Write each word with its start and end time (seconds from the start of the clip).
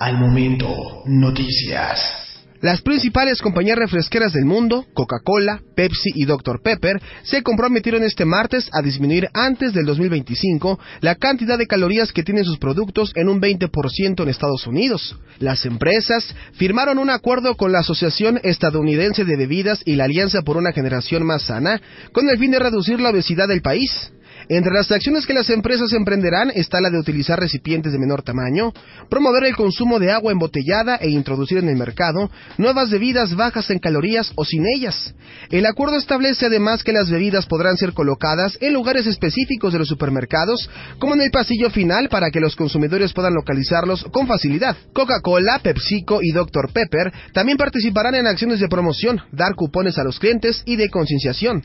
Al 0.00 0.16
momento, 0.16 1.02
noticias. 1.06 1.98
Las 2.60 2.82
principales 2.82 3.42
compañías 3.42 3.76
refresqueras 3.76 4.32
del 4.32 4.44
mundo, 4.44 4.86
Coca-Cola, 4.94 5.60
Pepsi 5.74 6.10
y 6.14 6.24
Dr. 6.24 6.60
Pepper, 6.62 7.02
se 7.24 7.42
comprometieron 7.42 8.04
este 8.04 8.24
martes 8.24 8.70
a 8.72 8.80
disminuir 8.80 9.28
antes 9.34 9.72
del 9.72 9.86
2025 9.86 10.78
la 11.00 11.16
cantidad 11.16 11.58
de 11.58 11.66
calorías 11.66 12.12
que 12.12 12.22
tienen 12.22 12.44
sus 12.44 12.58
productos 12.58 13.10
en 13.16 13.28
un 13.28 13.40
20% 13.40 14.22
en 14.22 14.28
Estados 14.28 14.68
Unidos. 14.68 15.18
Las 15.40 15.66
empresas 15.66 16.32
firmaron 16.52 16.98
un 16.98 17.10
acuerdo 17.10 17.56
con 17.56 17.72
la 17.72 17.80
Asociación 17.80 18.38
Estadounidense 18.44 19.24
de 19.24 19.36
Bebidas 19.36 19.82
y 19.84 19.96
la 19.96 20.04
Alianza 20.04 20.42
por 20.42 20.56
una 20.56 20.70
Generación 20.70 21.26
Más 21.26 21.42
Sana 21.42 21.80
con 22.12 22.28
el 22.28 22.38
fin 22.38 22.52
de 22.52 22.60
reducir 22.60 23.00
la 23.00 23.10
obesidad 23.10 23.48
del 23.48 23.62
país. 23.62 24.12
Entre 24.50 24.72
las 24.72 24.90
acciones 24.90 25.26
que 25.26 25.34
las 25.34 25.50
empresas 25.50 25.92
emprenderán 25.92 26.50
está 26.54 26.80
la 26.80 26.88
de 26.88 26.98
utilizar 26.98 27.38
recipientes 27.38 27.92
de 27.92 27.98
menor 27.98 28.22
tamaño, 28.22 28.72
promover 29.10 29.44
el 29.44 29.54
consumo 29.54 29.98
de 29.98 30.10
agua 30.10 30.32
embotellada 30.32 30.96
e 30.96 31.10
introducir 31.10 31.58
en 31.58 31.68
el 31.68 31.76
mercado 31.76 32.30
nuevas 32.56 32.88
bebidas 32.88 33.34
bajas 33.34 33.68
en 33.68 33.78
calorías 33.78 34.32
o 34.36 34.46
sin 34.46 34.64
ellas. 34.66 35.14
El 35.50 35.66
acuerdo 35.66 35.98
establece 35.98 36.46
además 36.46 36.82
que 36.82 36.94
las 36.94 37.10
bebidas 37.10 37.44
podrán 37.44 37.76
ser 37.76 37.92
colocadas 37.92 38.56
en 38.62 38.72
lugares 38.72 39.06
específicos 39.06 39.74
de 39.74 39.80
los 39.80 39.88
supermercados, 39.88 40.70
como 40.98 41.14
en 41.14 41.20
el 41.20 41.30
pasillo 41.30 41.68
final 41.68 42.08
para 42.08 42.30
que 42.30 42.40
los 42.40 42.56
consumidores 42.56 43.12
puedan 43.12 43.34
localizarlos 43.34 44.04
con 44.04 44.26
facilidad. 44.26 44.78
Coca-Cola, 44.94 45.58
PepsiCo 45.62 46.20
y 46.22 46.32
Dr. 46.32 46.72
Pepper 46.72 47.12
también 47.34 47.58
participarán 47.58 48.14
en 48.14 48.26
acciones 48.26 48.60
de 48.60 48.68
promoción, 48.68 49.20
dar 49.30 49.54
cupones 49.54 49.98
a 49.98 50.04
los 50.04 50.18
clientes 50.18 50.62
y 50.64 50.76
de 50.76 50.88
concienciación. 50.88 51.64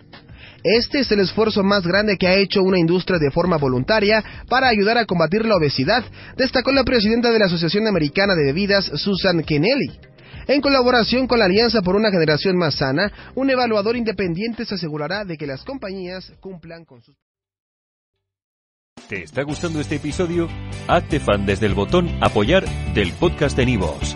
Este 0.64 1.00
es 1.00 1.12
el 1.12 1.20
esfuerzo 1.20 1.64
más 1.64 1.86
grande 1.86 2.18
que 2.18 2.28
ha 2.28 2.36
hecho 2.36 2.62
una 2.62 2.80
industria 2.80 3.20
de 3.20 3.32
forma 3.32 3.58
voluntaria 3.58 4.24
para 4.48 4.68
ayudar 4.68 4.98
a 4.98 5.06
combatir 5.06 5.46
la 5.46 5.58
obesidad, 5.58 6.04
destacó 6.38 6.72
la 6.72 6.84
presidenta 6.84 7.32
de 7.32 7.40
la 7.40 7.46
Asociación 7.46 7.88
Americana 7.88 8.34
de 8.36 8.46
Bebidas, 8.46 8.86
Susan 8.96 9.44
Kennelly. 9.44 10.00
En 10.48 10.62
colaboración 10.62 11.28
con 11.28 11.40
la 11.40 11.46
Alianza 11.46 11.82
por 11.82 11.96
una 11.96 12.12
Generación 12.12 12.58
Más 12.58 12.76
Sana, 12.76 13.12
un 13.36 13.50
evaluador 13.50 13.96
independiente 13.96 14.66
se 14.66 14.76
asegurará 14.76 15.26
de 15.26 15.38
que 15.38 15.48
las 15.48 15.64
compañías 15.64 16.34
cumplan 16.40 16.86
con 16.86 17.02
sus... 17.02 17.16
¿Te 19.08 19.24
está 19.24 19.44
gustando 19.44 19.80
este 19.80 19.96
episodio? 19.96 20.48
Hazte 20.88 21.20
fan 21.20 21.46
desde 21.46 21.66
el 21.66 21.74
botón 21.74 22.10
Apoyar 22.22 22.66
del 22.94 23.12
podcast 23.14 23.58
de 23.58 23.66
Nivos. 23.66 24.16